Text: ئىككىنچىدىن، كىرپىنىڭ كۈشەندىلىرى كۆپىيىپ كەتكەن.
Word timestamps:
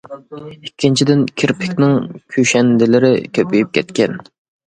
ئىككىنچىدىن، 0.43 1.19
كىرپىنىڭ 1.41 1.93
كۈشەندىلىرى 2.35 3.11
كۆپىيىپ 3.39 3.77
كەتكەن. 3.79 4.19